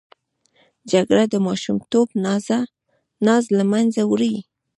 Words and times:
جګړه 0.91 1.23
د 1.33 1.35
ماشومتوب 1.47 2.07
ناز 3.29 3.43
له 3.57 3.63
منځه 3.71 4.01
وړي 4.05 4.35